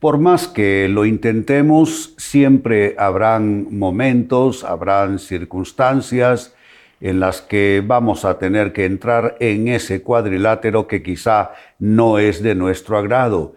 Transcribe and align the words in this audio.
Por 0.00 0.16
más 0.16 0.48
que 0.48 0.88
lo 0.88 1.04
intentemos, 1.04 2.14
siempre 2.16 2.94
habrán 2.98 3.66
momentos, 3.78 4.64
habrán 4.64 5.18
circunstancias 5.18 6.54
en 7.02 7.20
las 7.20 7.42
que 7.42 7.84
vamos 7.86 8.24
a 8.24 8.38
tener 8.38 8.72
que 8.72 8.86
entrar 8.86 9.36
en 9.40 9.68
ese 9.68 10.02
cuadrilátero 10.02 10.86
que 10.86 11.02
quizá 11.02 11.50
no 11.78 12.18
es 12.18 12.42
de 12.42 12.54
nuestro 12.54 12.96
agrado, 12.96 13.54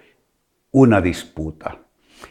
una 0.72 1.00
disputa. 1.00 1.78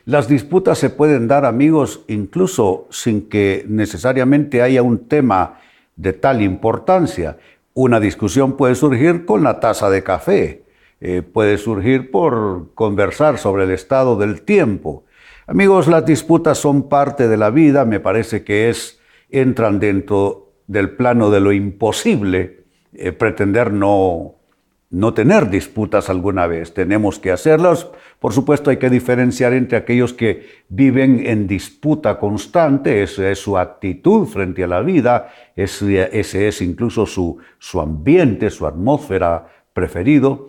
Las 0.05 0.29
disputas 0.29 0.77
se 0.77 0.91
pueden 0.91 1.27
dar, 1.27 1.47
amigos, 1.47 2.03
incluso 2.09 2.89
sin 2.91 3.31
que 3.31 3.65
necesariamente 3.67 4.61
haya 4.61 4.83
un 4.83 5.09
tema 5.09 5.59
de 5.97 6.13
tal 6.13 6.43
importancia. 6.43 7.39
Una 7.73 7.99
discusión 7.99 8.59
puede 8.59 8.75
surgir 8.75 9.25
con 9.25 9.43
la 9.43 9.59
taza 9.59 9.89
de 9.89 10.03
café, 10.03 10.65
eh, 11.05 11.23
puede 11.23 11.59
surgir 11.59 12.13
por 12.13 12.75
conversar 12.75 13.37
sobre 13.37 13.65
el 13.65 13.73
estado 13.73 14.17
del 14.17 14.43
tiempo. 14.43 15.03
Amigos, 15.49 15.89
las 15.89 16.07
disputas 16.07 16.59
son 16.59 16.89
parte 16.89 17.27
de 17.27 17.37
la 17.37 17.51
vida, 17.51 17.85
me 17.85 17.99
parece 17.99 18.45
que 18.45 18.71
es, 18.71 19.01
entran 19.29 19.81
dentro 19.81 20.53
del 20.69 20.91
plano 20.91 21.33
de 21.33 21.41
lo 21.41 21.51
imposible, 21.51 22.67
eh, 22.93 23.11
pretender 23.11 23.73
no, 23.73 24.37
no 24.91 25.13
tener 25.13 25.51
disputas 25.51 26.09
alguna 26.09 26.47
vez. 26.47 26.73
Tenemos 26.73 27.19
que 27.19 27.33
hacerlas. 27.33 27.89
Por 28.21 28.33
supuesto, 28.33 28.71
hay 28.71 28.77
que 28.77 28.89
diferenciar 28.89 29.55
entre 29.55 29.79
aquellos 29.79 30.13
que 30.13 30.47
viven 30.69 31.27
en 31.27 31.49
disputa 31.49 32.21
constante, 32.21 33.03
esa 33.03 33.29
es 33.29 33.41
su 33.41 33.59
actitud 33.59 34.29
frente 34.29 34.63
a 34.63 34.69
la 34.69 34.83
vida, 34.83 35.33
ese, 35.57 36.17
ese 36.17 36.47
es 36.47 36.63
incluso 36.63 37.07
su, 37.07 37.39
su 37.59 37.81
ambiente, 37.81 38.51
su 38.51 38.69
atmósfera 38.69 39.49
preferido 39.75 40.47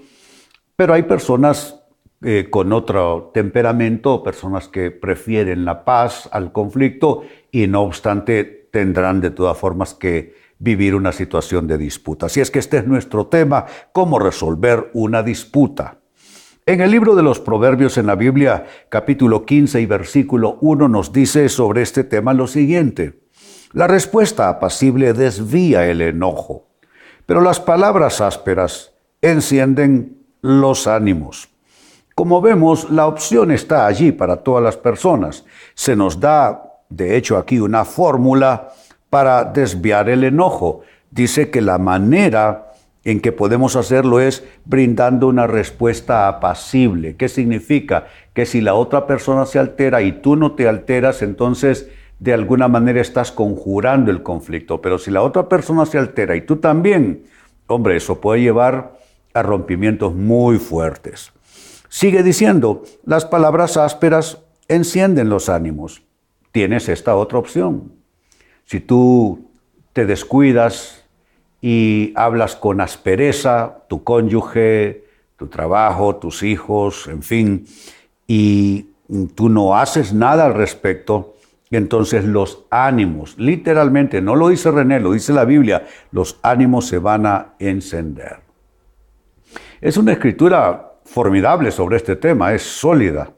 pero 0.75 0.93
hay 0.93 1.03
personas 1.03 1.83
eh, 2.23 2.47
con 2.49 2.71
otro 2.71 3.31
temperamento, 3.33 4.23
personas 4.23 4.67
que 4.67 4.91
prefieren 4.91 5.65
la 5.65 5.83
paz 5.83 6.29
al 6.31 6.51
conflicto 6.51 7.23
y 7.51 7.67
no 7.67 7.81
obstante 7.81 8.69
tendrán 8.71 9.19
de 9.19 9.29
todas 9.29 9.57
formas 9.57 9.93
que 9.93 10.33
vivir 10.57 10.95
una 10.95 11.11
situación 11.11 11.67
de 11.67 11.77
disputa. 11.77 12.27
Así 12.27 12.39
es 12.39 12.49
que 12.49 12.59
este 12.59 12.77
es 12.77 12.87
nuestro 12.87 13.27
tema, 13.27 13.65
cómo 13.91 14.19
resolver 14.19 14.89
una 14.93 15.21
disputa. 15.21 15.97
En 16.65 16.79
el 16.79 16.91
libro 16.91 17.15
de 17.15 17.23
los 17.23 17.41
Proverbios 17.41 17.97
en 17.97 18.07
la 18.07 18.15
Biblia, 18.15 18.65
capítulo 18.87 19.45
15 19.45 19.81
y 19.81 19.85
versículo 19.85 20.57
1 20.61 20.87
nos 20.87 21.11
dice 21.11 21.49
sobre 21.49 21.81
este 21.81 22.05
tema 22.05 22.33
lo 22.33 22.47
siguiente. 22.47 23.19
La 23.73 23.87
respuesta 23.87 24.47
apacible 24.47 25.11
desvía 25.11 25.89
el 25.89 25.99
enojo, 25.99 26.69
pero 27.25 27.41
las 27.41 27.59
palabras 27.59 28.21
ásperas 28.21 28.93
encienden 29.21 30.22
los 30.43 30.87
ánimos. 30.87 31.49
Como 32.13 32.41
vemos, 32.41 32.91
la 32.91 33.07
opción 33.07 33.49
está 33.49 33.87
allí 33.87 34.11
para 34.11 34.37
todas 34.37 34.63
las 34.63 34.77
personas. 34.77 35.45
Se 35.73 35.95
nos 35.95 36.19
da, 36.19 36.63
de 36.89 37.17
hecho, 37.17 37.37
aquí 37.37 37.59
una 37.59 37.85
fórmula 37.85 38.69
para 39.09 39.45
desviar 39.45 40.09
el 40.09 40.23
enojo. 40.23 40.81
Dice 41.09 41.49
que 41.49 41.61
la 41.61 41.79
manera 41.79 42.73
en 43.03 43.19
que 43.19 43.31
podemos 43.31 43.75
hacerlo 43.75 44.19
es 44.19 44.43
brindando 44.65 45.27
una 45.27 45.47
respuesta 45.47 46.27
apacible. 46.27 47.15
¿Qué 47.15 47.29
significa? 47.29 48.07
Que 48.33 48.45
si 48.45 48.61
la 48.61 48.75
otra 48.75 49.07
persona 49.07 49.45
se 49.45 49.59
altera 49.59 50.01
y 50.01 50.11
tú 50.11 50.35
no 50.35 50.51
te 50.51 50.67
alteras, 50.67 51.21
entonces 51.21 51.89
de 52.19 52.33
alguna 52.33 52.67
manera 52.67 53.01
estás 53.01 53.31
conjurando 53.31 54.11
el 54.11 54.23
conflicto. 54.23 54.81
Pero 54.81 54.97
si 54.97 55.09
la 55.09 55.21
otra 55.21 55.49
persona 55.49 55.85
se 55.85 55.97
altera 55.97 56.35
y 56.35 56.41
tú 56.41 56.57
también, 56.57 57.23
hombre, 57.67 57.95
eso 57.97 58.21
puede 58.21 58.41
llevar 58.41 59.02
a 59.33 59.41
rompimientos 59.41 60.13
muy 60.13 60.57
fuertes. 60.57 61.31
Sigue 61.89 62.23
diciendo, 62.23 62.83
las 63.05 63.25
palabras 63.25 63.77
ásperas 63.77 64.39
encienden 64.67 65.29
los 65.29 65.49
ánimos. 65.49 66.03
Tienes 66.51 66.89
esta 66.89 67.15
otra 67.15 67.39
opción. 67.39 67.93
Si 68.65 68.79
tú 68.79 69.49
te 69.93 70.05
descuidas 70.05 71.05
y 71.61 72.13
hablas 72.15 72.55
con 72.55 72.81
aspereza, 72.81 73.83
tu 73.87 74.03
cónyuge, 74.03 75.05
tu 75.37 75.47
trabajo, 75.47 76.15
tus 76.15 76.43
hijos, 76.43 77.07
en 77.07 77.23
fin, 77.23 77.65
y 78.27 78.87
tú 79.35 79.49
no 79.49 79.75
haces 79.75 80.13
nada 80.13 80.45
al 80.45 80.53
respecto, 80.53 81.35
entonces 81.71 82.23
los 82.23 82.65
ánimos, 82.69 83.37
literalmente, 83.37 84.21
no 84.21 84.35
lo 84.35 84.49
dice 84.49 84.69
René, 84.69 84.99
lo 84.99 85.13
dice 85.13 85.33
la 85.33 85.45
Biblia, 85.45 85.87
los 86.11 86.39
ánimos 86.43 86.87
se 86.87 86.99
van 86.99 87.25
a 87.25 87.53
encender. 87.59 88.42
Es 89.83 89.97
una 89.97 90.13
escritura 90.13 90.93
formidable 91.03 91.69
sobre 91.69 91.97
este 91.97 92.15
tema, 92.15 92.53
es 92.53 92.61
sólida. 92.61 93.31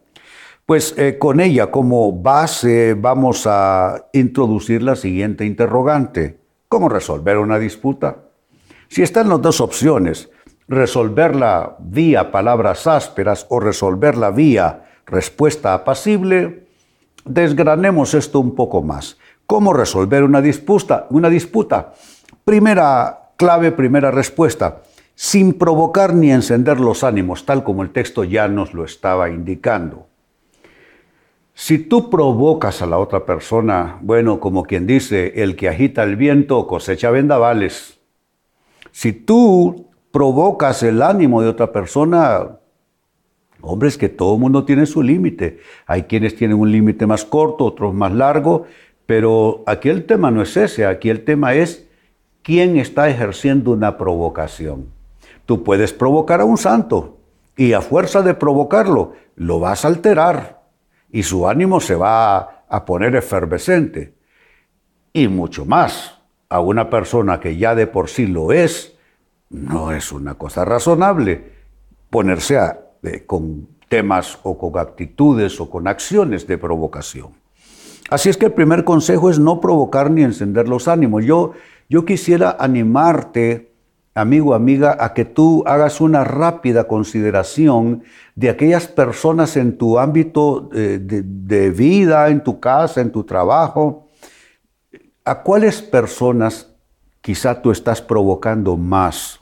Pues 0.64 0.94
eh, 0.96 1.18
con 1.18 1.40
ella 1.40 1.72
como 1.72 2.12
base 2.12 2.94
vamos 2.94 3.48
a 3.48 4.06
introducir 4.14 4.84
la 4.84 4.96
siguiente 4.96 5.44
interrogante. 5.44 6.38
¿Cómo 6.70 6.88
resolver 6.88 7.40
una 7.40 7.58
disputa? 7.58 8.18
Si 8.90 9.02
están 9.02 9.28
las 9.28 9.42
dos 9.42 9.60
opciones, 9.60 10.30
resolverla 10.68 11.78
vía 11.80 12.32
palabras 12.32 12.86
ásperas 12.86 13.48
o 13.50 13.60
resolverla 13.60 14.30
vía 14.30 14.84
respuesta 15.08 15.74
apacible, 15.74 16.68
desgranemos 17.26 18.14
esto 18.14 18.40
un 18.40 18.54
poco 18.54 18.84
más. 18.84 19.18
¿Cómo 19.48 19.74
resolver 19.74 20.24
una 20.24 20.44
disputa? 20.44 21.08
Una 21.10 21.32
disputa. 21.32 21.94
Primera 22.44 23.32
clave, 23.36 23.72
primera 23.72 24.12
respuesta 24.12 24.84
sin 25.16 25.54
provocar 25.54 26.14
ni 26.14 26.32
encender 26.32 26.80
los 26.80 27.04
ánimos, 27.04 27.46
tal 27.46 27.64
como 27.64 27.84
el 27.84 27.92
texto 27.92 28.24
ya 28.24 28.48
nos 28.48 28.74
lo 28.74 28.84
estaba 28.84 29.30
indicando. 29.30 30.08
Si 31.54 31.80
tú 31.80 32.10
provocas 32.10 32.82
a 32.82 32.86
la 32.86 32.98
otra 32.98 33.26
persona, 33.26 33.98
bueno, 34.02 34.42
como 34.42 34.64
quien 34.64 34.86
dice, 34.86 35.42
el 35.42 35.56
que 35.56 35.70
agita 35.70 36.04
el 36.04 36.18
viento 36.18 36.68
cosecha 36.68 37.12
vendavales. 37.12 37.98
Si 38.92 39.14
tú 39.14 39.88
provocas 40.12 40.84
el 40.84 41.02
ánimo 41.02 41.42
de 41.42 41.48
otra 41.48 41.72
persona, 41.72 42.58
hombre, 43.62 43.88
es 43.88 43.98
que 43.98 44.10
todo 44.10 44.38
mundo 44.38 44.66
tiene 44.66 44.86
su 44.86 45.02
límite. 45.02 45.60
Hay 45.86 46.04
quienes 46.04 46.36
tienen 46.36 46.60
un 46.60 46.74
límite 46.74 47.08
más 47.08 47.24
corto, 47.24 47.64
otros 47.64 47.94
más 47.94 48.12
largo, 48.12 48.66
pero 49.06 49.64
aquí 49.66 49.88
el 49.88 50.06
tema 50.06 50.32
no 50.32 50.42
es 50.42 50.58
ese, 50.58 50.86
aquí 50.86 51.10
el 51.10 51.24
tema 51.24 51.54
es 51.54 51.88
quién 52.42 52.76
está 52.76 53.10
ejerciendo 53.10 53.72
una 53.72 53.98
provocación. 53.98 54.95
Tú 55.46 55.64
puedes 55.64 55.94
provocar 55.94 56.42
a 56.42 56.46
un 56.46 56.58
santo 56.58 57.18
y 57.56 57.74
a 57.74 57.82
fuerza 57.82 58.22
de 58.22 58.34
provocarlo 58.34 59.14
lo 59.36 59.60
vas 59.60 59.86
a 59.86 59.90
alterar 59.90 60.64
y 61.12 61.24
su 61.24 61.48
ánimo 61.48 61.80
se 61.80 61.96
va 61.96 62.66
a 62.68 62.86
poner 62.86 63.16
efervescente. 63.16 64.14
Y 65.14 65.28
mucho 65.28 65.66
más, 65.66 66.20
a 66.50 66.60
una 66.60 66.90
persona 66.90 67.40
que 67.40 67.58
ya 67.58 67.76
de 67.76 67.88
por 67.88 68.10
sí 68.10 68.28
lo 68.28 68.52
es, 68.52 68.98
no 69.50 69.92
es 69.92 70.12
una 70.12 70.34
cosa 70.36 70.66
razonable 70.66 71.52
ponerse 72.10 72.58
a, 72.58 72.80
con 73.26 73.68
temas 73.88 74.40
o 74.44 74.58
con 74.58 74.78
actitudes 74.78 75.60
o 75.62 75.70
con 75.70 75.88
acciones 75.88 76.48
de 76.48 76.58
provocación. 76.58 77.30
Así 78.10 78.30
es 78.30 78.38
que 78.38 78.48
el 78.48 78.54
primer 78.54 78.84
consejo 78.84 79.30
es 79.30 79.40
no 79.40 79.60
provocar 79.60 80.12
ni 80.12 80.24
encender 80.24 80.68
los 80.68 80.88
ánimos. 80.88 81.26
Yo, 81.26 81.54
yo 81.90 82.06
quisiera 82.06 82.56
animarte 82.60 83.75
amigo, 84.16 84.56
amiga, 84.56 84.98
a 85.00 85.14
que 85.14 85.26
tú 85.26 85.64
hagas 85.68 86.00
una 86.00 86.24
rápida 86.24 86.88
consideración 86.88 88.04
de 88.34 88.50
aquellas 88.50 88.88
personas 88.88 89.58
en 89.58 89.78
tu 89.78 90.00
ámbito 90.00 90.70
eh, 90.74 91.00
de, 91.02 91.70
vida, 91.70 92.30
en 92.30 92.42
tu 92.42 92.62
casa, 92.62 93.02
en 93.02 93.12
tu 93.12 93.26
trabajo. 93.26 94.08
¿A 95.26 95.44
cuáles 95.44 95.82
personas 95.82 96.74
quizá 97.20 97.62
tú 97.62 97.72
estás 97.72 98.02
provocando 98.02 98.78
más? 98.78 99.42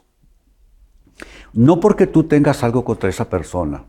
No 1.53 1.79
porque 1.79 2.07
tú 2.07 2.23
tengas 2.23 2.63
algo 2.63 2.83
contra 2.83 3.09
esa 3.09 3.29
persona, 3.29 3.85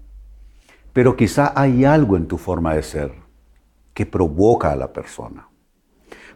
pero 0.93 1.17
quizá 1.17 1.55
hay 1.57 1.87
algo 1.87 2.19
en 2.19 2.27
tu 2.27 2.37
forma 2.37 2.75
de 2.75 2.83
ser 2.83 3.13
que 3.95 4.05
provoca 4.05 4.73
a 4.73 4.77
la 4.77 4.93
persona. 4.93 5.49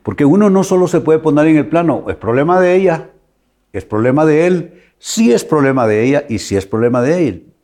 Porque 0.03 0.25
uno 0.25 0.49
no 0.49 0.65
solo 0.65 0.89
se 0.89 1.03
puede 1.03 1.19
poner 1.19 1.49
en 1.49 1.59
el 1.59 1.69
plano, 1.69 2.05
es 2.09 2.17
problema 2.17 2.59
de 2.61 2.77
ella, 2.77 3.11
¿Es 3.73 3.85
problema 3.85 4.25
de 4.25 4.47
él? 4.47 4.83
Sí 4.99 5.33
es 5.33 5.45
problema 5.45 5.87
de 5.87 6.05
ella 6.05 6.25
y 6.29 6.39
sí 6.39 6.57
es 6.57 6.67
problema 6.67 7.03
de 7.03 7.29
él. 7.29 7.55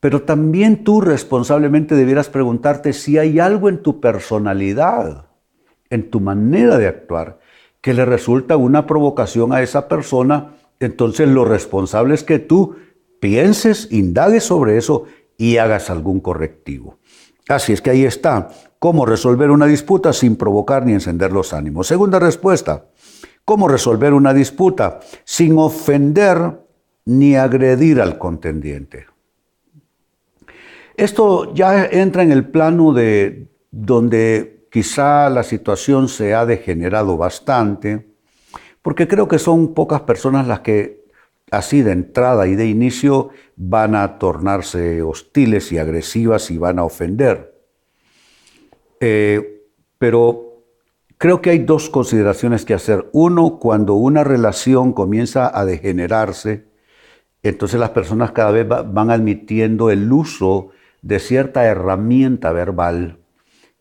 Pero 0.00 0.22
también 0.22 0.84
tú 0.84 1.00
responsablemente 1.00 1.94
debieras 1.94 2.28
preguntarte 2.28 2.92
si 2.92 3.18
hay 3.18 3.40
algo 3.40 3.68
en 3.68 3.82
tu 3.82 4.00
personalidad 4.00 5.28
en 5.90 6.10
tu 6.10 6.20
manera 6.20 6.78
de 6.78 6.86
actuar, 6.86 7.38
que 7.80 7.94
le 7.94 8.04
resulta 8.04 8.56
una 8.56 8.86
provocación 8.86 9.52
a 9.52 9.62
esa 9.62 9.88
persona, 9.88 10.54
entonces 10.80 11.28
lo 11.28 11.44
responsable 11.44 12.14
es 12.14 12.24
que 12.24 12.38
tú 12.38 12.76
pienses, 13.20 13.88
indagues 13.90 14.44
sobre 14.44 14.76
eso 14.76 15.04
y 15.36 15.56
hagas 15.56 15.90
algún 15.90 16.20
correctivo. 16.20 16.98
Así 17.48 17.72
es 17.72 17.80
que 17.80 17.90
ahí 17.90 18.04
está, 18.04 18.50
cómo 18.78 19.06
resolver 19.06 19.50
una 19.50 19.66
disputa 19.66 20.12
sin 20.12 20.36
provocar 20.36 20.84
ni 20.84 20.92
encender 20.92 21.32
los 21.32 21.52
ánimos. 21.52 21.86
Segunda 21.86 22.18
respuesta, 22.18 22.84
cómo 23.48 23.66
resolver 23.66 24.12
una 24.12 24.34
disputa 24.34 25.00
sin 25.24 25.56
ofender 25.56 26.60
ni 27.06 27.34
agredir 27.34 27.98
al 27.98 28.18
contendiente. 28.18 29.06
Esto 30.94 31.54
ya 31.54 31.86
entra 31.86 32.22
en 32.22 32.30
el 32.30 32.46
plano 32.50 32.92
de 32.92 33.48
donde 33.70 34.66
quizá 34.70 35.30
la 35.30 35.42
situación 35.44 36.10
se 36.10 36.34
ha 36.34 36.44
degenerado 36.44 37.16
bastante, 37.16 38.10
porque 38.82 39.08
creo 39.08 39.28
que 39.28 39.38
son 39.38 39.72
pocas 39.72 40.02
personas 40.02 40.46
las 40.46 40.60
que 40.60 41.06
así 41.50 41.80
de 41.80 41.92
entrada 41.92 42.46
y 42.48 42.54
de 42.54 42.66
inicio 42.66 43.30
van 43.56 43.94
a 43.94 44.18
tornarse 44.18 45.00
hostiles 45.00 45.72
y 45.72 45.78
agresivas 45.78 46.50
y 46.50 46.58
van 46.58 46.78
a 46.78 46.84
ofender. 46.84 47.54
Eh, 49.00 49.64
pero 49.98 50.47
creo 51.18 51.42
que 51.42 51.50
hay 51.50 51.58
dos 51.58 51.90
consideraciones 51.90 52.64
que 52.64 52.74
hacer. 52.74 53.08
Uno, 53.12 53.58
cuando 53.58 53.94
una 53.94 54.24
relación 54.24 54.92
comienza 54.92 55.50
a 55.52 55.64
degenerarse, 55.64 56.64
entonces 57.42 57.78
las 57.78 57.90
personas 57.90 58.32
cada 58.32 58.52
vez 58.52 58.66
van 58.68 59.10
admitiendo 59.10 59.90
el 59.90 60.10
uso 60.12 60.70
de 61.02 61.18
cierta 61.18 61.64
herramienta 61.64 62.52
verbal 62.52 63.18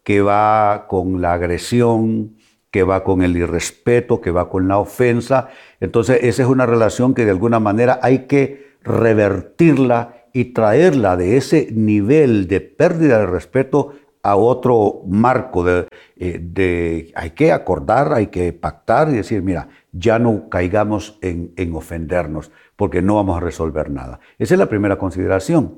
que 0.03 0.21
va 0.21 0.85
con 0.87 1.21
la 1.21 1.33
agresión, 1.33 2.37
que 2.71 2.83
va 2.83 3.03
con 3.03 3.21
el 3.21 3.35
irrespeto, 3.35 4.21
que 4.21 4.31
va 4.31 4.49
con 4.49 4.67
la 4.67 4.77
ofensa. 4.77 5.49
Entonces 5.79 6.19
esa 6.23 6.43
es 6.43 6.47
una 6.47 6.65
relación 6.65 7.13
que 7.13 7.25
de 7.25 7.31
alguna 7.31 7.59
manera 7.59 7.99
hay 8.01 8.19
que 8.19 8.67
revertirla 8.83 10.25
y 10.33 10.53
traerla 10.53 11.17
de 11.17 11.37
ese 11.37 11.69
nivel 11.71 12.47
de 12.47 12.61
pérdida 12.61 13.19
de 13.19 13.25
respeto 13.25 13.93
a 14.27 14.35
otro 14.35 15.03
marco 15.07 15.63
de, 15.63 15.87
eh, 16.17 17.11
hay 17.15 17.29
que 17.31 17.53
acordar, 17.53 18.11
hay 18.11 18.27
que 18.27 18.51
pactar 18.51 19.07
y 19.07 19.13
decir, 19.13 19.41
mira, 19.41 19.69
ya 19.93 20.19
no 20.19 20.49
caigamos 20.49 21.17
en, 21.21 21.53
en 21.55 21.73
ofendernos 21.73 22.51
porque 22.75 23.01
no 23.01 23.15
vamos 23.15 23.37
a 23.37 23.39
resolver 23.39 23.89
nada. 23.89 24.19
Esa 24.37 24.55
es 24.55 24.59
la 24.59 24.67
primera 24.67 24.97
consideración. 24.97 25.77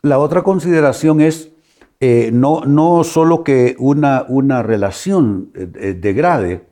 La 0.00 0.20
otra 0.20 0.42
consideración 0.42 1.20
es 1.20 1.50
eh, 1.98 2.30
no, 2.32 2.60
no 2.66 3.02
solo 3.02 3.42
que 3.42 3.74
una, 3.80 4.26
una 4.28 4.62
relación 4.62 5.50
eh, 5.54 5.96
degrade, 5.98 6.64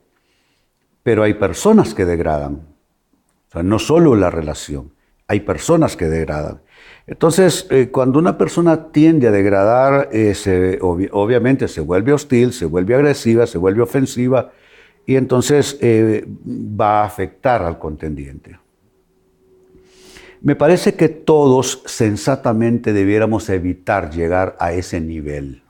pero 1.02 1.24
hay 1.24 1.34
personas 1.34 1.92
que 1.92 2.04
degradan. 2.04 2.68
No 3.64 3.80
solo 3.80 4.14
la 4.14 4.30
relación, 4.30 4.92
hay 5.30 5.38
personas 5.38 5.96
que 5.96 6.08
degradan. 6.08 6.60
Entonces, 7.06 7.68
cuando 7.92 8.18
una 8.18 8.36
persona 8.36 8.90
tiende 8.90 9.28
a 9.28 9.30
degradar, 9.30 10.08
obviamente 11.12 11.68
se 11.68 11.80
vuelve 11.80 12.12
hostil, 12.12 12.52
se 12.52 12.66
vuelve 12.66 12.96
agresiva, 12.96 13.46
se 13.46 13.56
vuelve 13.56 13.80
ofensiva, 13.80 14.50
y 15.06 15.14
entonces 15.14 15.78
va 15.80 17.02
a 17.02 17.04
afectar 17.04 17.62
al 17.62 17.78
contendiente. 17.78 18.58
Me 20.42 20.56
parece 20.56 20.94
que 20.94 21.08
todos 21.08 21.84
sensatamente 21.86 22.92
debiéramos 22.92 23.48
evitar 23.50 24.10
llegar 24.10 24.56
a 24.58 24.72
ese 24.72 25.00
nivel. 25.00 25.62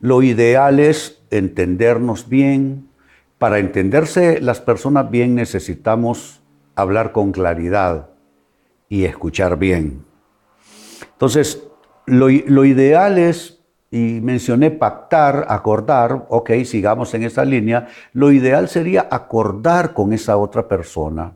Lo 0.00 0.22
ideal 0.22 0.80
es 0.80 1.20
entendernos 1.30 2.30
bien. 2.30 2.88
Para 3.36 3.58
entenderse 3.58 4.40
las 4.40 4.60
personas 4.60 5.10
bien 5.10 5.34
necesitamos 5.34 6.40
hablar 6.76 7.12
con 7.12 7.32
claridad 7.32 8.08
y 8.88 9.04
escuchar 9.04 9.58
bien. 9.58 10.04
Entonces, 11.12 11.68
lo, 12.06 12.30
ideal 12.30 13.18
es, 13.18 13.60
y 13.90 14.20
mencioné 14.22 14.70
pactar, 14.70 15.46
acordar, 15.48 16.26
ok, 16.28 16.50
sigamos 16.64 17.12
en 17.14 17.24
esa 17.24 17.44
línea, 17.44 17.88
lo 18.12 18.32
ideal 18.32 18.68
sería 18.68 19.08
acordar 19.10 19.92
con 19.92 20.12
esa 20.12 20.36
otra 20.36 20.68
persona. 20.68 21.34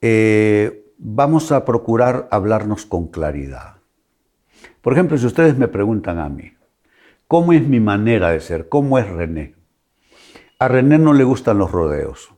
Eh, 0.00 0.92
vamos 0.98 1.52
a 1.52 1.64
procurar 1.64 2.28
hablarnos 2.30 2.86
con 2.86 3.08
claridad. 3.08 3.76
Por 4.80 4.94
ejemplo, 4.94 5.16
si 5.16 5.26
ustedes 5.26 5.56
me 5.56 5.68
preguntan 5.68 6.18
a 6.18 6.28
mí, 6.28 6.52
¿cómo 7.28 7.52
es 7.52 7.66
mi 7.66 7.78
manera 7.78 8.30
de 8.30 8.40
ser? 8.40 8.68
¿Cómo 8.68 8.98
es 8.98 9.08
René? 9.08 9.54
A 10.58 10.68
René 10.68 10.98
no 10.98 11.12
le 11.12 11.24
gustan 11.24 11.58
los 11.58 11.70
rodeos. 11.70 12.34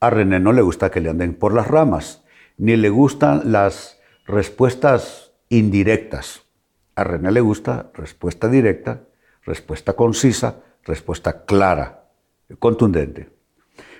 A 0.00 0.10
René 0.10 0.40
no 0.40 0.52
le 0.52 0.62
gusta 0.62 0.90
que 0.90 1.00
le 1.00 1.10
anden 1.10 1.34
por 1.34 1.54
las 1.54 1.66
ramas, 1.68 2.24
ni 2.58 2.76
le 2.76 2.88
gustan 2.88 3.52
las 3.52 3.98
respuestas 4.26 5.32
indirectas. 5.48 6.42
A 6.94 7.04
René 7.04 7.30
le 7.30 7.40
gusta 7.40 7.90
respuesta 7.94 8.48
directa, 8.48 9.02
respuesta 9.44 9.92
concisa, 9.92 10.56
respuesta 10.84 11.44
clara, 11.44 12.08
contundente. 12.58 13.28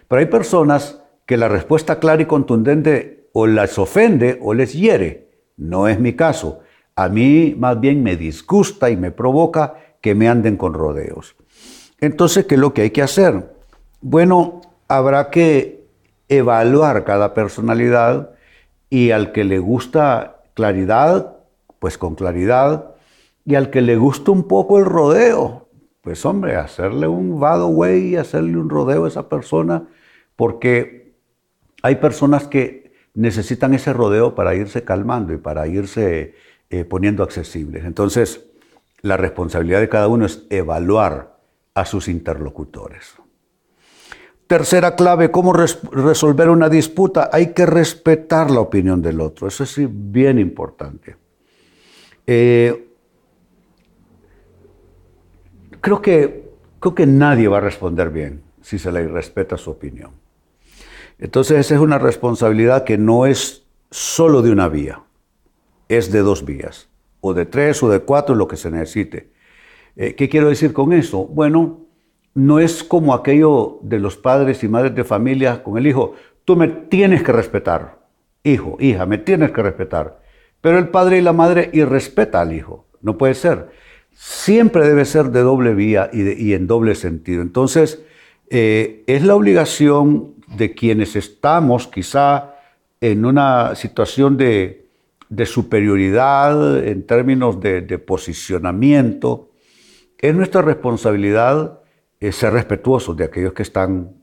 Pero 0.08 0.20
hay 0.20 0.26
personas 0.26 1.02
que 1.26 1.36
la 1.36 1.48
respuesta 1.48 1.98
clara 1.98 2.22
y 2.22 2.26
contundente 2.26 3.28
o 3.32 3.46
las 3.46 3.78
ofende 3.78 4.38
o 4.40 4.54
les 4.54 4.72
hiere. 4.72 5.30
No 5.56 5.88
es 5.88 6.00
mi 6.00 6.14
caso. 6.14 6.60
A 6.94 7.08
mí 7.08 7.54
más 7.58 7.78
bien 7.78 8.02
me 8.02 8.16
disgusta 8.16 8.88
y 8.88 8.96
me 8.96 9.10
provoca 9.10 9.74
que 10.00 10.14
me 10.14 10.28
anden 10.28 10.56
con 10.56 10.72
rodeos. 10.72 11.36
Entonces, 12.00 12.46
¿qué 12.46 12.54
es 12.54 12.60
lo 12.60 12.72
que 12.72 12.82
hay 12.82 12.90
que 12.90 13.02
hacer? 13.02 13.54
Bueno, 14.00 14.60
habrá 14.88 15.30
que 15.30 15.84
evaluar 16.28 17.04
cada 17.04 17.34
personalidad 17.34 18.35
y 18.90 19.10
al 19.10 19.32
que 19.32 19.44
le 19.44 19.58
gusta 19.58 20.42
claridad, 20.54 21.36
pues 21.78 21.98
con 21.98 22.14
claridad, 22.14 22.94
y 23.44 23.54
al 23.54 23.70
que 23.70 23.80
le 23.80 23.96
gusta 23.96 24.30
un 24.30 24.48
poco 24.48 24.78
el 24.78 24.84
rodeo, 24.84 25.68
pues 26.02 26.24
hombre, 26.24 26.56
hacerle 26.56 27.08
un 27.08 27.40
vado 27.40 27.68
way 27.68 28.08
y 28.08 28.16
hacerle 28.16 28.56
un 28.56 28.70
rodeo 28.70 29.04
a 29.04 29.08
esa 29.08 29.28
persona, 29.28 29.88
porque 30.36 31.14
hay 31.82 31.96
personas 31.96 32.46
que 32.46 32.92
necesitan 33.14 33.74
ese 33.74 33.92
rodeo 33.92 34.34
para 34.34 34.54
irse 34.54 34.84
calmando 34.84 35.32
y 35.32 35.38
para 35.38 35.66
irse 35.66 36.34
eh, 36.70 36.84
poniendo 36.84 37.22
accesibles. 37.22 37.84
Entonces, 37.84 38.44
la 39.02 39.16
responsabilidad 39.16 39.80
de 39.80 39.88
cada 39.88 40.08
uno 40.08 40.26
es 40.26 40.46
evaluar 40.50 41.38
a 41.74 41.84
sus 41.84 42.08
interlocutores. 42.08 43.14
Tercera 44.46 44.94
clave, 44.94 45.32
¿cómo 45.32 45.52
resolver 45.52 46.50
una 46.50 46.68
disputa? 46.68 47.30
Hay 47.32 47.52
que 47.52 47.66
respetar 47.66 48.50
la 48.50 48.60
opinión 48.60 49.02
del 49.02 49.20
otro. 49.20 49.48
Eso 49.48 49.64
es 49.64 49.76
bien 49.88 50.38
importante. 50.38 51.16
Eh, 52.28 52.88
creo, 55.80 56.00
que, 56.00 56.48
creo 56.78 56.94
que 56.94 57.06
nadie 57.06 57.48
va 57.48 57.58
a 57.58 57.60
responder 57.60 58.10
bien 58.10 58.42
si 58.60 58.78
se 58.78 58.92
le 58.92 59.08
respeta 59.08 59.56
su 59.56 59.70
opinión. 59.70 60.12
Entonces 61.18 61.58
esa 61.58 61.74
es 61.74 61.80
una 61.80 61.98
responsabilidad 61.98 62.84
que 62.84 62.98
no 62.98 63.26
es 63.26 63.64
solo 63.90 64.42
de 64.42 64.50
una 64.50 64.68
vía, 64.68 65.02
es 65.88 66.12
de 66.12 66.20
dos 66.20 66.44
vías, 66.44 66.88
o 67.20 67.34
de 67.34 67.46
tres 67.46 67.82
o 67.82 67.88
de 67.88 68.00
cuatro, 68.00 68.34
lo 68.34 68.46
que 68.46 68.56
se 68.56 68.70
necesite. 68.70 69.30
Eh, 69.96 70.14
¿Qué 70.14 70.28
quiero 70.28 70.48
decir 70.48 70.72
con 70.72 70.92
eso? 70.92 71.24
Bueno, 71.24 71.85
no 72.36 72.60
es 72.60 72.84
como 72.84 73.14
aquello 73.14 73.78
de 73.80 73.98
los 73.98 74.18
padres 74.18 74.62
y 74.62 74.68
madres 74.68 74.94
de 74.94 75.04
familia 75.04 75.62
con 75.62 75.78
el 75.78 75.86
hijo, 75.86 76.12
tú 76.44 76.54
me 76.54 76.68
tienes 76.68 77.22
que 77.22 77.32
respetar, 77.32 77.98
hijo, 78.44 78.76
hija, 78.78 79.06
me 79.06 79.16
tienes 79.16 79.52
que 79.52 79.62
respetar. 79.62 80.20
Pero 80.60 80.78
el 80.78 80.88
padre 80.90 81.16
y 81.16 81.22
la 81.22 81.32
madre 81.32 81.70
irrespeta 81.72 82.42
al 82.42 82.52
hijo, 82.52 82.84
no 83.00 83.16
puede 83.16 83.32
ser. 83.32 83.70
Siempre 84.12 84.86
debe 84.86 85.06
ser 85.06 85.30
de 85.30 85.40
doble 85.40 85.72
vía 85.72 86.10
y, 86.12 86.52
en 86.52 86.66
doble 86.66 86.94
sentido. 86.94 87.40
Entonces, 87.40 88.02
eh, 88.50 89.02
es 89.06 89.24
la 89.24 89.34
obligación 89.34 90.34
de 90.58 90.74
quienes 90.74 91.16
estamos 91.16 91.86
quizá 91.88 92.54
en 93.00 93.24
una 93.24 93.74
situación 93.76 94.36
de, 94.36 94.84
superioridad 95.46 96.84
en 96.86 97.06
términos 97.06 97.60
de, 97.60 97.98
posicionamiento, 97.98 99.48
es 100.18 100.34
nuestra 100.34 100.60
responsabilidad 100.60 101.75
ser 102.30 102.52
respetuosos 102.52 103.16
de 103.16 103.24
aquellos 103.24 103.52
que 103.52 103.62
están, 103.62 104.14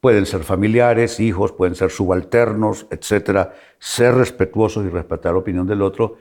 pueden 0.00 0.26
ser 0.26 0.42
familiares, 0.44 1.20
hijos, 1.20 1.52
pueden 1.52 1.74
ser 1.74 1.90
subalternos, 1.90 2.86
etcétera, 2.90 3.54
ser 3.78 4.14
respetuosos 4.14 4.84
y 4.84 4.88
respetar 4.88 5.32
la 5.32 5.38
opinión 5.38 5.66
del 5.66 5.82
otro. 5.82 6.16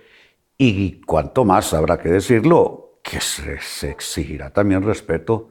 Y 0.58 1.02
cuanto 1.02 1.46
más 1.46 1.74
habrá 1.74 1.98
que 2.00 2.10
decirlo, 2.10 3.00
que 3.04 3.20
se 3.20 3.90
exigirá 3.90 4.52
también 4.52 4.84
respeto 4.84 5.50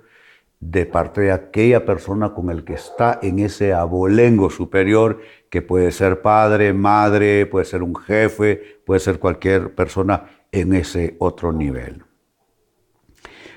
de 0.61 0.85
parte 0.85 1.23
de 1.23 1.33
aquella 1.33 1.87
persona 1.87 2.35
con 2.35 2.51
el 2.51 2.65
que 2.65 2.75
está 2.75 3.19
en 3.23 3.39
ese 3.39 3.73
abolengo 3.73 4.51
superior, 4.51 5.21
que 5.49 5.63
puede 5.63 5.91
ser 5.91 6.21
padre, 6.21 6.75
madre, 6.75 7.47
puede 7.47 7.65
ser 7.65 7.83
un 7.83 7.97
jefe, 7.97 8.81
puede 8.85 9.01
ser 9.01 9.19
cualquier 9.19 9.75
persona 9.75 10.27
en 10.53 10.75
ese 10.75 11.17
otro 11.19 11.53
nivel. 11.53 12.05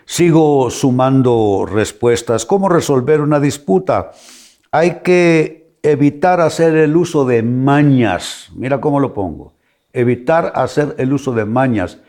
Sigo 0.06 0.70
sumando 0.70 1.66
respuestas. 1.70 2.46
¿Cómo 2.46 2.70
resolver 2.70 3.22
una 3.22 3.40
disputa? 3.40 4.12
Hay 4.72 5.00
que 5.04 5.78
evitar 5.82 6.42
hacer 6.42 6.76
el 6.76 6.96
uso 6.96 7.26
de 7.26 7.44
mañas. 7.44 8.50
Mira 8.56 8.82
cómo 8.82 9.00
lo 9.00 9.14
pongo. 9.14 9.54
Evitar 9.92 10.52
hacer 10.56 10.96
el 10.98 11.14
uso 11.14 11.34
de 11.34 11.46
mañas. 11.46 12.00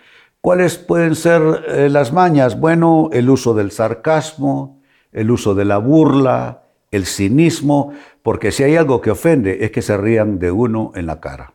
¿Cuáles 0.41 0.79
pueden 0.79 1.15
ser 1.15 1.43
eh, 1.69 1.89
las 1.89 2.13
mañas? 2.13 2.59
Bueno, 2.59 3.11
el 3.13 3.31
uso 3.31 3.55
del 3.55 3.71
sarcasmo, 3.71 4.83
el 5.13 5.31
uso 5.31 5.55
de 5.55 5.65
la 5.65 5.79
burla, 5.79 6.65
el 6.91 7.07
cinismo, 7.07 7.93
porque 8.23 8.53
si 8.53 8.63
hay 8.63 8.77
algo 8.77 9.01
que 9.01 9.11
ofende 9.11 9.65
es 9.65 9.71
que 9.71 9.83
se 9.83 9.97
rían 9.97 10.39
de 10.39 10.51
uno 10.51 10.93
en 10.95 11.07
la 11.07 11.21
cara. 11.21 11.55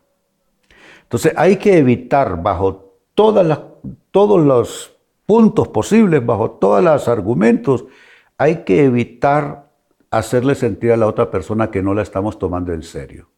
Entonces 1.02 1.32
hay 1.36 1.56
que 1.56 1.78
evitar 1.78 2.42
bajo 2.42 2.96
todas 3.14 3.46
las, 3.46 3.60
todos 4.10 4.40
los 4.40 4.99
puntos 5.30 5.68
posibles, 5.68 6.26
bajo 6.26 6.50
todos 6.50 6.82
los 6.82 7.06
argumentos, 7.06 7.84
hay 8.36 8.64
que 8.64 8.82
evitar 8.82 9.70
hacerle 10.10 10.56
sentir 10.56 10.90
a 10.90 10.96
la 10.96 11.06
otra 11.06 11.30
persona 11.30 11.70
que 11.70 11.84
no 11.84 11.94
la 11.94 12.02
estamos 12.02 12.36
tomando 12.36 12.72
en 12.72 12.82
serio, 12.82 13.28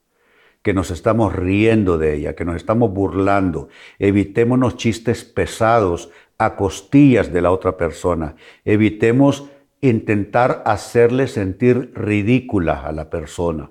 que 0.62 0.72
nos 0.72 0.90
estamos 0.90 1.36
riendo 1.36 1.98
de 1.98 2.14
ella, 2.14 2.34
que 2.34 2.46
nos 2.46 2.56
estamos 2.56 2.94
burlando. 2.94 3.68
Evitémonos 3.98 4.78
chistes 4.78 5.22
pesados 5.22 6.08
a 6.38 6.56
costillas 6.56 7.30
de 7.30 7.42
la 7.42 7.50
otra 7.50 7.76
persona. 7.76 8.36
Evitemos 8.64 9.50
intentar 9.82 10.62
hacerle 10.64 11.28
sentir 11.28 11.92
ridícula 11.94 12.86
a 12.86 12.92
la 12.92 13.10
persona. 13.10 13.70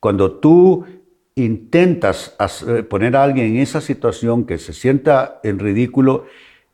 Cuando 0.00 0.38
tú 0.38 0.86
intentas 1.34 2.34
poner 2.88 3.14
a 3.14 3.24
alguien 3.24 3.56
en 3.56 3.56
esa 3.58 3.82
situación 3.82 4.46
que 4.46 4.56
se 4.56 4.72
sienta 4.72 5.38
en 5.42 5.58
ridículo, 5.58 6.24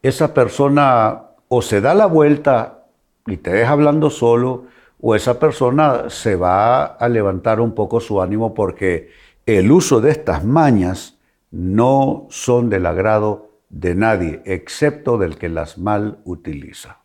esa 0.05 0.35
persona 0.35 1.23
o 1.49 1.63
se 1.63 1.81
da 1.81 1.95
la 1.95 2.05
vuelta 2.05 2.85
y 3.27 3.39
te 3.39 3.51
deja 3.51 3.73
hablando 3.73 4.11
solo, 4.11 4.65
o 5.01 5.15
esa 5.15 5.41
persona 5.41 6.11
se 6.11 6.37
va 6.37 6.85
a 6.85 7.09
levantar 7.09 7.59
un 7.59 7.75
poco 7.75 8.01
su 8.01 8.21
ánimo 8.21 8.53
porque 8.53 9.09
el 9.47 9.73
uso 9.73 10.03
de 10.03 10.11
estas 10.11 10.45
mañas 10.45 11.19
no 11.51 12.27
son 12.29 12.69
del 12.69 12.85
agrado 12.85 13.49
de 13.71 13.95
nadie, 13.95 14.43
excepto 14.45 15.17
del 15.17 15.39
que 15.39 15.49
las 15.49 15.79
mal 15.79 16.19
utiliza. 16.25 16.99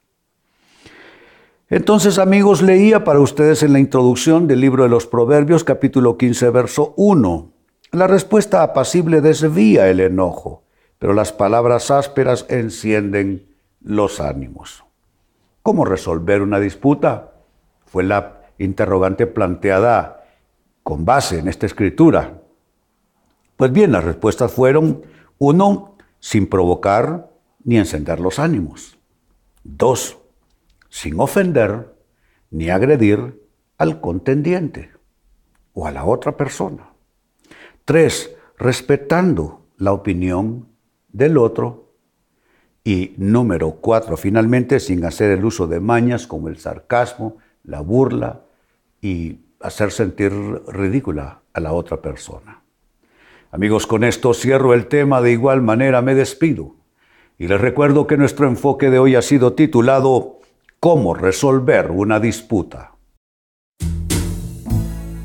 Entonces, 1.69 2.19
amigos, 2.19 2.61
leía 2.61 3.05
para 3.05 3.21
ustedes 3.21 3.63
en 3.63 3.71
la 3.71 3.79
introducción 3.79 4.45
del 4.45 4.59
libro 4.59 4.83
de 4.83 4.89
los 4.89 5.07
Proverbios, 5.07 5.63
capítulo 5.63 6.17
15, 6.17 6.49
verso 6.49 6.93
1. 6.97 7.49
La 7.91 8.07
respuesta 8.07 8.61
apacible 8.61 9.21
desvía 9.21 9.87
el 9.89 10.01
enojo, 10.01 10.63
pero 10.99 11.13
las 11.13 11.31
palabras 11.31 11.89
ásperas 11.91 12.45
encienden 12.49 13.55
los 13.81 14.19
ánimos. 14.19 14.83
¿Cómo 15.63 15.85
resolver 15.85 16.41
una 16.41 16.59
disputa? 16.59 17.31
Fue 17.85 18.03
la 18.03 18.41
interrogante 18.57 19.25
planteada 19.25 20.25
con 20.83 21.05
base 21.05 21.39
en 21.39 21.47
esta 21.47 21.65
escritura. 21.65 22.41
Pues 23.55 23.71
bien, 23.71 23.91
las 23.91 24.03
respuestas 24.03 24.51
fueron, 24.51 25.03
uno, 25.37 25.95
sin 26.19 26.47
provocar 26.47 27.29
ni 27.63 27.77
encender 27.77 28.19
los 28.19 28.39
ánimos. 28.39 28.97
Dos, 29.63 30.17
sin 30.89 31.19
ofender 31.19 31.95
ni 32.51 32.69
agredir 32.69 33.41
al 33.77 34.01
contendiente 34.01 34.91
o 35.73 35.87
a 35.87 35.91
la 35.91 36.05
otra 36.05 36.35
persona. 36.35 36.89
Tres, 37.85 38.35
respetando 38.57 39.65
la 39.77 39.93
opinión 39.93 40.68
del 41.11 41.37
otro. 41.37 41.89
Y 42.83 43.13
número 43.17 43.71
cuatro, 43.81 44.17
finalmente, 44.17 44.79
sin 44.79 45.03
hacer 45.05 45.31
el 45.31 45.45
uso 45.45 45.67
de 45.67 45.79
mañas 45.79 46.27
como 46.27 46.47
el 46.47 46.57
sarcasmo, 46.57 47.37
la 47.63 47.81
burla 47.81 48.41
y 49.01 49.39
hacer 49.59 49.91
sentir 49.91 50.31
ridícula 50.67 51.41
a 51.53 51.59
la 51.59 51.73
otra 51.73 52.01
persona. 52.01 52.61
Amigos, 53.51 53.87
con 53.87 54.03
esto 54.03 54.33
cierro 54.33 54.73
el 54.73 54.87
tema, 54.87 55.21
de 55.21 55.31
igual 55.31 55.61
manera 55.61 56.01
me 56.01 56.15
despido. 56.15 56.75
Y 57.37 57.47
les 57.47 57.59
recuerdo 57.59 58.05
que 58.05 58.17
nuestro 58.17 58.47
enfoque 58.47 58.89
de 58.89 58.99
hoy 58.99 59.15
ha 59.15 59.21
sido 59.21 59.53
titulado 59.53 60.39
cómo 60.79 61.13
resolver 61.13 61.91
una 61.91 62.19
disputa. 62.19 62.91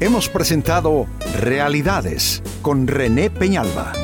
Hemos 0.00 0.28
presentado 0.28 1.06
Realidades 1.40 2.42
con 2.62 2.86
René 2.86 3.30
Peñalba. 3.30 4.03